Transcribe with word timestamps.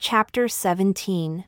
Chapter 0.00 0.46
17 0.46 1.44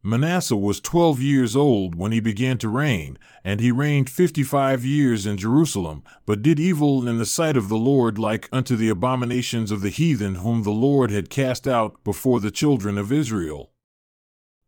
Manasseh 0.00 0.54
was 0.54 0.78
twelve 0.78 1.20
years 1.20 1.56
old 1.56 1.96
when 1.96 2.12
he 2.12 2.20
began 2.20 2.56
to 2.58 2.68
reign, 2.68 3.18
and 3.42 3.58
he 3.58 3.72
reigned 3.72 4.08
fifty 4.08 4.44
five 4.44 4.84
years 4.84 5.26
in 5.26 5.36
Jerusalem, 5.36 6.04
but 6.24 6.40
did 6.40 6.60
evil 6.60 7.08
in 7.08 7.18
the 7.18 7.26
sight 7.26 7.56
of 7.56 7.68
the 7.68 7.76
Lord 7.76 8.16
like 8.16 8.48
unto 8.52 8.76
the 8.76 8.88
abominations 8.88 9.72
of 9.72 9.80
the 9.80 9.90
heathen 9.90 10.36
whom 10.36 10.62
the 10.62 10.70
Lord 10.70 11.10
had 11.10 11.30
cast 11.30 11.66
out 11.66 12.04
before 12.04 12.38
the 12.38 12.52
children 12.52 12.96
of 12.96 13.10
Israel. 13.10 13.72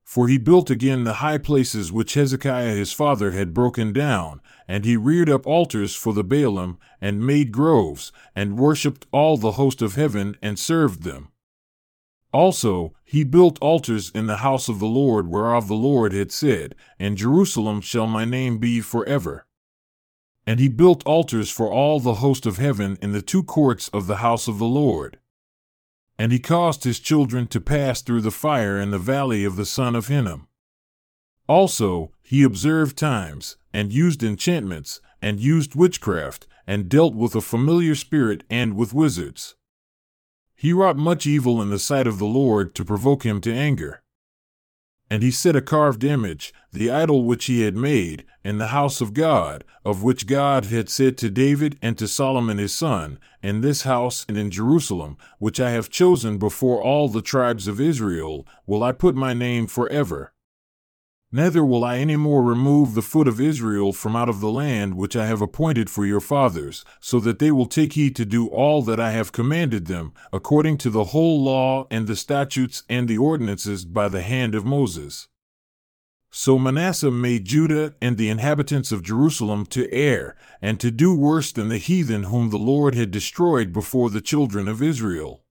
For 0.02 0.26
he 0.26 0.36
built 0.36 0.68
again 0.68 1.04
the 1.04 1.22
high 1.22 1.38
places 1.38 1.92
which 1.92 2.14
Hezekiah 2.14 2.74
his 2.74 2.92
father 2.92 3.30
had 3.30 3.54
broken 3.54 3.92
down, 3.92 4.40
and 4.66 4.84
he 4.84 4.96
reared 4.96 5.30
up 5.30 5.46
altars 5.46 5.94
for 5.94 6.12
the 6.12 6.24
Baalim, 6.24 6.76
and 7.00 7.24
made 7.24 7.52
groves, 7.52 8.10
and 8.34 8.58
worshipped 8.58 9.06
all 9.12 9.36
the 9.36 9.52
host 9.52 9.80
of 9.80 9.94
heaven, 9.94 10.36
and 10.42 10.58
served 10.58 11.04
them. 11.04 11.29
Also, 12.32 12.94
he 13.04 13.24
built 13.24 13.58
altars 13.60 14.10
in 14.10 14.26
the 14.26 14.38
house 14.38 14.68
of 14.68 14.78
the 14.78 14.86
Lord, 14.86 15.26
whereof 15.26 15.66
the 15.66 15.74
Lord 15.74 16.12
had 16.12 16.30
said, 16.30 16.76
In 16.98 17.16
Jerusalem 17.16 17.80
shall 17.80 18.06
my 18.06 18.24
name 18.24 18.58
be 18.58 18.80
forever. 18.80 19.46
And 20.46 20.60
he 20.60 20.68
built 20.68 21.04
altars 21.04 21.50
for 21.50 21.70
all 21.72 21.98
the 21.98 22.14
host 22.14 22.46
of 22.46 22.58
heaven 22.58 22.98
in 23.02 23.12
the 23.12 23.22
two 23.22 23.42
courts 23.42 23.88
of 23.88 24.06
the 24.06 24.16
house 24.16 24.46
of 24.46 24.58
the 24.58 24.66
Lord. 24.66 25.18
And 26.18 26.32
he 26.32 26.38
caused 26.38 26.84
his 26.84 27.00
children 27.00 27.46
to 27.48 27.60
pass 27.60 28.00
through 28.00 28.20
the 28.20 28.30
fire 28.30 28.78
in 28.78 28.90
the 28.90 28.98
valley 28.98 29.44
of 29.44 29.56
the 29.56 29.66
son 29.66 29.96
of 29.96 30.06
Hinnom. 30.06 30.46
Also, 31.48 32.12
he 32.22 32.44
observed 32.44 32.96
times, 32.96 33.56
and 33.72 33.92
used 33.92 34.22
enchantments, 34.22 35.00
and 35.20 35.40
used 35.40 35.74
witchcraft, 35.74 36.46
and 36.66 36.88
dealt 36.88 37.14
with 37.14 37.34
a 37.34 37.40
familiar 37.40 37.96
spirit 37.96 38.44
and 38.48 38.76
with 38.76 38.94
wizards. 38.94 39.56
He 40.60 40.74
wrought 40.74 40.98
much 40.98 41.26
evil 41.26 41.62
in 41.62 41.70
the 41.70 41.78
sight 41.78 42.06
of 42.06 42.18
the 42.18 42.26
Lord 42.26 42.74
to 42.74 42.84
provoke 42.84 43.24
him 43.24 43.40
to 43.40 43.50
anger. 43.50 44.02
And 45.08 45.22
he 45.22 45.30
set 45.30 45.56
a 45.56 45.62
carved 45.62 46.04
image, 46.04 46.52
the 46.70 46.90
idol 46.90 47.24
which 47.24 47.46
he 47.46 47.62
had 47.62 47.74
made, 47.74 48.26
in 48.44 48.58
the 48.58 48.66
house 48.66 49.00
of 49.00 49.14
God, 49.14 49.64
of 49.86 50.02
which 50.02 50.26
God 50.26 50.66
had 50.66 50.90
said 50.90 51.16
to 51.16 51.30
David 51.30 51.78
and 51.80 51.96
to 51.96 52.06
Solomon 52.06 52.58
his 52.58 52.74
son, 52.74 53.18
In 53.42 53.62
this 53.62 53.84
house 53.84 54.26
and 54.28 54.36
in 54.36 54.50
Jerusalem, 54.50 55.16
which 55.38 55.58
I 55.60 55.70
have 55.70 55.88
chosen 55.88 56.36
before 56.36 56.82
all 56.82 57.08
the 57.08 57.22
tribes 57.22 57.66
of 57.66 57.80
Israel, 57.80 58.46
will 58.66 58.82
I 58.82 58.92
put 58.92 59.14
my 59.14 59.32
name 59.32 59.66
forever. 59.66 60.34
Neither 61.32 61.64
will 61.64 61.84
I 61.84 61.98
any 61.98 62.16
more 62.16 62.42
remove 62.42 62.94
the 62.94 63.02
foot 63.02 63.28
of 63.28 63.40
Israel 63.40 63.92
from 63.92 64.16
out 64.16 64.28
of 64.28 64.40
the 64.40 64.50
land 64.50 64.96
which 64.96 65.14
I 65.14 65.26
have 65.26 65.40
appointed 65.40 65.88
for 65.88 66.04
your 66.04 66.20
fathers, 66.20 66.84
so 66.98 67.20
that 67.20 67.38
they 67.38 67.52
will 67.52 67.66
take 67.66 67.92
heed 67.92 68.16
to 68.16 68.24
do 68.24 68.48
all 68.48 68.82
that 68.82 68.98
I 68.98 69.12
have 69.12 69.30
commanded 69.30 69.86
them, 69.86 70.12
according 70.32 70.78
to 70.78 70.90
the 70.90 71.04
whole 71.04 71.40
law 71.40 71.86
and 71.88 72.08
the 72.08 72.16
statutes 72.16 72.82
and 72.88 73.06
the 73.06 73.18
ordinances 73.18 73.84
by 73.84 74.08
the 74.08 74.22
hand 74.22 74.56
of 74.56 74.64
Moses. 74.64 75.28
So 76.32 76.58
Manasseh 76.58 77.12
made 77.12 77.44
Judah 77.44 77.94
and 78.02 78.16
the 78.16 78.28
inhabitants 78.28 78.90
of 78.90 79.04
Jerusalem 79.04 79.66
to 79.66 79.92
err, 79.92 80.36
and 80.60 80.80
to 80.80 80.90
do 80.90 81.14
worse 81.14 81.52
than 81.52 81.68
the 81.68 81.78
heathen 81.78 82.24
whom 82.24 82.50
the 82.50 82.58
Lord 82.58 82.96
had 82.96 83.12
destroyed 83.12 83.72
before 83.72 84.10
the 84.10 84.20
children 84.20 84.66
of 84.66 84.82
Israel. 84.82 85.44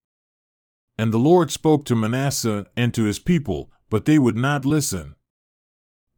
And 0.97 1.13
the 1.13 1.17
Lord 1.17 1.51
spoke 1.51 1.85
to 1.85 1.95
Manasseh 1.95 2.65
and 2.75 2.93
to 2.93 3.03
his 3.03 3.19
people, 3.19 3.71
but 3.89 4.03
they 4.03 4.19
would 4.19 4.35
not 4.35 4.65
listen. 4.65 5.15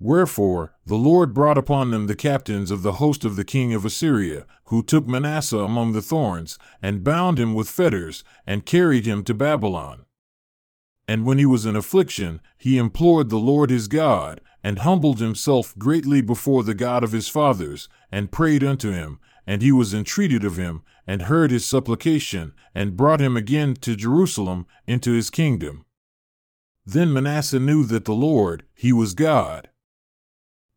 Wherefore 0.03 0.73
the 0.83 0.95
Lord 0.95 1.31
brought 1.31 1.59
upon 1.59 1.91
them 1.91 2.07
the 2.07 2.15
captains 2.15 2.71
of 2.71 2.81
the 2.81 2.93
host 2.93 3.23
of 3.23 3.35
the 3.35 3.43
king 3.45 3.71
of 3.71 3.85
Assyria, 3.85 4.47
who 4.65 4.81
took 4.81 5.05
Manasseh 5.05 5.59
among 5.59 5.91
the 5.91 6.01
thorns, 6.01 6.57
and 6.81 7.03
bound 7.03 7.37
him 7.37 7.53
with 7.53 7.69
fetters, 7.69 8.23
and 8.47 8.65
carried 8.65 9.05
him 9.05 9.23
to 9.25 9.35
Babylon. 9.35 10.05
And 11.07 11.23
when 11.23 11.37
he 11.37 11.45
was 11.45 11.67
in 11.67 11.75
affliction, 11.75 12.41
he 12.57 12.79
implored 12.79 13.29
the 13.29 13.37
Lord 13.37 13.69
his 13.69 13.87
God, 13.87 14.41
and 14.63 14.79
humbled 14.79 15.19
himself 15.19 15.77
greatly 15.77 16.21
before 16.21 16.63
the 16.63 16.73
God 16.73 17.03
of 17.03 17.11
his 17.11 17.27
fathers, 17.27 17.87
and 18.11 18.31
prayed 18.31 18.63
unto 18.63 18.89
him, 18.89 19.19
and 19.45 19.61
he 19.61 19.71
was 19.71 19.93
entreated 19.93 20.43
of 20.43 20.57
him, 20.57 20.81
and 21.05 21.23
heard 21.23 21.51
his 21.51 21.63
supplication, 21.63 22.53
and 22.73 22.97
brought 22.97 23.21
him 23.21 23.37
again 23.37 23.75
to 23.75 23.95
Jerusalem 23.95 24.65
into 24.87 25.11
his 25.11 25.29
kingdom. 25.29 25.85
Then 26.87 27.13
Manasseh 27.13 27.59
knew 27.59 27.83
that 27.83 28.05
the 28.05 28.15
Lord, 28.15 28.63
he 28.73 28.91
was 28.91 29.13
God 29.13 29.67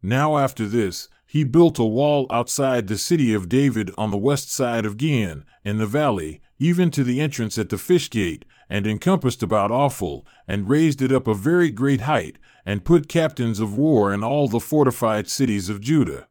now, 0.05 0.37
after 0.37 0.67
this, 0.67 1.09
he 1.25 1.45
built 1.45 1.79
a 1.79 1.85
wall 1.85 2.27
outside 2.31 2.87
the 2.87 2.99
city 2.99 3.33
of 3.33 3.49
David 3.49 3.91
on 3.97 4.11
the 4.11 4.19
west 4.19 4.53
side 4.53 4.85
of 4.85 4.99
Gihon, 4.99 5.47
in 5.65 5.79
the 5.79 5.87
valley, 5.87 6.43
even 6.59 6.91
to 6.91 7.03
the 7.03 7.23
entrance 7.23 7.57
at 7.57 7.71
the 7.71 7.79
fish 7.79 8.11
gate, 8.11 8.45
and 8.69 8.87
encompassed 8.87 9.43
about 9.43 9.71
Ophel, 9.71 10.27
and 10.47 10.69
raised 10.69 11.01
it 11.01 11.11
up 11.11 11.27
a 11.27 11.33
very 11.33 11.71
great 11.71 12.03
height, 12.03 12.37
and 12.67 12.85
put 12.85 13.09
captains 13.09 13.61
of 13.61 13.79
war 13.79 14.13
in 14.13 14.23
all 14.23 14.47
the 14.47 14.61
fortified 14.61 15.27
cities 15.27 15.71
of 15.71 15.81
Judah. 15.81 16.29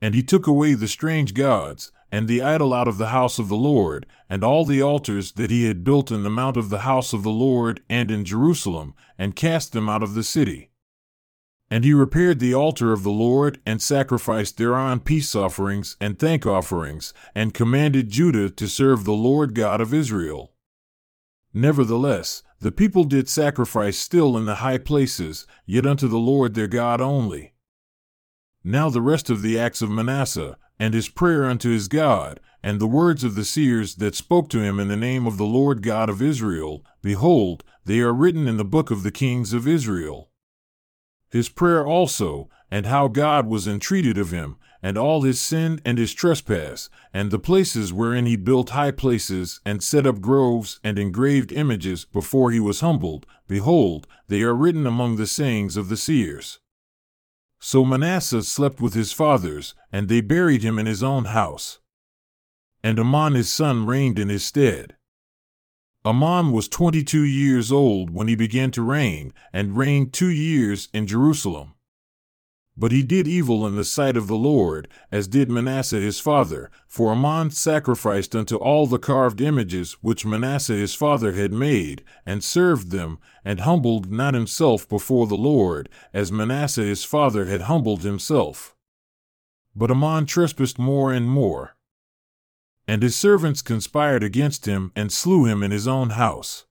And 0.00 0.14
he 0.14 0.22
took 0.22 0.46
away 0.46 0.74
the 0.74 0.86
strange 0.86 1.34
gods, 1.34 1.90
and 2.12 2.28
the 2.28 2.40
idol 2.40 2.72
out 2.72 2.86
of 2.86 2.98
the 2.98 3.08
house 3.08 3.40
of 3.40 3.48
the 3.48 3.56
Lord, 3.56 4.06
and 4.28 4.44
all 4.44 4.64
the 4.64 4.80
altars 4.80 5.32
that 5.32 5.50
he 5.50 5.64
had 5.64 5.82
built 5.82 6.12
in 6.12 6.22
the 6.22 6.30
mount 6.30 6.56
of 6.56 6.70
the 6.70 6.80
house 6.80 7.12
of 7.12 7.24
the 7.24 7.30
Lord 7.30 7.82
and 7.90 8.12
in 8.12 8.24
Jerusalem, 8.24 8.94
and 9.18 9.34
cast 9.34 9.72
them 9.72 9.88
out 9.88 10.04
of 10.04 10.14
the 10.14 10.22
city. 10.22 10.69
And 11.70 11.84
he 11.84 11.94
repaired 11.94 12.40
the 12.40 12.52
altar 12.52 12.92
of 12.92 13.04
the 13.04 13.12
Lord, 13.12 13.60
and 13.64 13.80
sacrificed 13.80 14.56
thereon 14.56 14.98
peace 15.00 15.36
offerings 15.36 15.96
and 16.00 16.18
thank 16.18 16.44
offerings, 16.44 17.14
and 17.32 17.54
commanded 17.54 18.10
Judah 18.10 18.50
to 18.50 18.68
serve 18.68 19.04
the 19.04 19.12
Lord 19.12 19.54
God 19.54 19.80
of 19.80 19.94
Israel. 19.94 20.52
Nevertheless, 21.54 22.42
the 22.58 22.72
people 22.72 23.04
did 23.04 23.28
sacrifice 23.28 23.98
still 23.98 24.36
in 24.36 24.46
the 24.46 24.56
high 24.56 24.78
places, 24.78 25.46
yet 25.64 25.86
unto 25.86 26.08
the 26.08 26.18
Lord 26.18 26.54
their 26.54 26.66
God 26.66 27.00
only. 27.00 27.54
Now 28.64 28.90
the 28.90 29.00
rest 29.00 29.30
of 29.30 29.40
the 29.40 29.58
acts 29.58 29.80
of 29.80 29.90
Manasseh, 29.90 30.56
and 30.78 30.92
his 30.92 31.08
prayer 31.08 31.44
unto 31.44 31.70
his 31.70 31.86
God, 31.86 32.40
and 32.62 32.80
the 32.80 32.86
words 32.86 33.22
of 33.22 33.36
the 33.36 33.44
seers 33.44 33.96
that 33.96 34.14
spoke 34.16 34.48
to 34.50 34.60
him 34.60 34.80
in 34.80 34.88
the 34.88 34.96
name 34.96 35.26
of 35.26 35.38
the 35.38 35.44
Lord 35.44 35.82
God 35.82 36.10
of 36.10 36.20
Israel, 36.20 36.84
behold, 37.00 37.62
they 37.84 38.00
are 38.00 38.12
written 38.12 38.48
in 38.48 38.56
the 38.56 38.64
book 38.64 38.90
of 38.90 39.02
the 39.02 39.12
kings 39.12 39.52
of 39.52 39.68
Israel 39.68 40.29
his 41.30 41.48
prayer 41.48 41.86
also, 41.86 42.48
and 42.70 42.86
how 42.86 43.08
God 43.08 43.46
was 43.46 43.66
entreated 43.66 44.18
of 44.18 44.30
him, 44.30 44.56
and 44.82 44.96
all 44.96 45.22
his 45.22 45.40
sin 45.40 45.80
and 45.84 45.98
his 45.98 46.14
trespass, 46.14 46.88
and 47.12 47.30
the 47.30 47.38
places 47.38 47.92
wherein 47.92 48.26
he 48.26 48.36
built 48.36 48.70
high 48.70 48.90
places, 48.90 49.60
and 49.64 49.82
set 49.82 50.06
up 50.06 50.20
groves 50.20 50.80
and 50.82 50.98
engraved 50.98 51.52
images 51.52 52.04
before 52.04 52.50
he 52.50 52.60
was 52.60 52.80
humbled, 52.80 53.26
behold, 53.46 54.06
they 54.28 54.42
are 54.42 54.54
written 54.54 54.86
among 54.86 55.16
the 55.16 55.26
sayings 55.26 55.76
of 55.76 55.88
the 55.88 55.96
seers. 55.96 56.60
So 57.58 57.84
Manasseh 57.84 58.42
slept 58.42 58.80
with 58.80 58.94
his 58.94 59.12
fathers, 59.12 59.74
and 59.92 60.08
they 60.08 60.22
buried 60.22 60.62
him 60.62 60.78
in 60.78 60.86
his 60.86 61.02
own 61.02 61.26
house. 61.26 61.78
And 62.82 62.98
Amon 62.98 63.34
his 63.34 63.52
son 63.52 63.84
reigned 63.84 64.18
in 64.18 64.30
his 64.30 64.44
stead. 64.44 64.96
Amon 66.02 66.52
was 66.52 66.66
twenty 66.66 67.04
two 67.04 67.24
years 67.24 67.70
old 67.70 68.08
when 68.08 68.26
he 68.26 68.34
began 68.34 68.70
to 68.70 68.82
reign, 68.82 69.34
and 69.52 69.76
reigned 69.76 70.14
two 70.14 70.30
years 70.30 70.88
in 70.94 71.06
Jerusalem. 71.06 71.74
But 72.74 72.90
he 72.90 73.02
did 73.02 73.28
evil 73.28 73.66
in 73.66 73.76
the 73.76 73.84
sight 73.84 74.16
of 74.16 74.26
the 74.26 74.36
Lord, 74.36 74.88
as 75.12 75.28
did 75.28 75.50
Manasseh 75.50 76.00
his 76.00 76.18
father, 76.18 76.70
for 76.88 77.12
Amon 77.12 77.50
sacrificed 77.50 78.34
unto 78.34 78.56
all 78.56 78.86
the 78.86 78.98
carved 78.98 79.42
images 79.42 79.98
which 80.00 80.24
Manasseh 80.24 80.72
his 80.72 80.94
father 80.94 81.32
had 81.32 81.52
made, 81.52 82.02
and 82.24 82.42
served 82.42 82.90
them, 82.90 83.18
and 83.44 83.60
humbled 83.60 84.10
not 84.10 84.32
himself 84.32 84.88
before 84.88 85.26
the 85.26 85.36
Lord, 85.36 85.90
as 86.14 86.32
Manasseh 86.32 86.84
his 86.84 87.04
father 87.04 87.44
had 87.44 87.62
humbled 87.62 88.04
himself. 88.04 88.74
But 89.76 89.90
Amon 89.90 90.24
trespassed 90.24 90.78
more 90.78 91.12
and 91.12 91.28
more 91.28 91.76
and 92.90 93.04
his 93.04 93.14
servants 93.14 93.62
conspired 93.62 94.24
against 94.24 94.66
him 94.66 94.90
and 94.96 95.12
slew 95.12 95.44
him 95.44 95.62
in 95.62 95.70
his 95.70 95.86
own 95.86 96.10
house. 96.10 96.66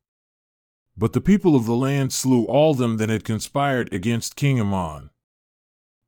But 0.97 1.13
the 1.13 1.21
people 1.21 1.55
of 1.55 1.65
the 1.65 1.77
land 1.77 2.11
slew 2.11 2.43
all 2.43 2.73
them 2.73 2.97
that 2.97 3.07
had 3.07 3.23
conspired 3.23 3.93
against 3.93 4.35
King 4.35 4.59
Amon. 4.59 5.11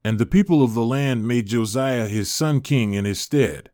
And 0.03 0.19
the 0.19 0.25
people 0.25 0.63
of 0.63 0.73
the 0.73 0.83
land 0.83 1.25
made 1.25 1.47
Josiah 1.47 2.09
his 2.09 2.29
son 2.29 2.59
king 2.59 2.93
in 2.93 3.05
his 3.05 3.21
stead. 3.21 3.71